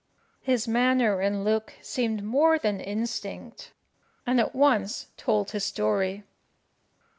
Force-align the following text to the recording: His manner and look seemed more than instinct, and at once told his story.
His 0.41 0.67
manner 0.67 1.19
and 1.21 1.43
look 1.43 1.73
seemed 1.83 2.23
more 2.23 2.57
than 2.57 2.79
instinct, 2.79 3.71
and 4.25 4.39
at 4.39 4.55
once 4.55 5.09
told 5.15 5.51
his 5.51 5.63
story. 5.63 6.23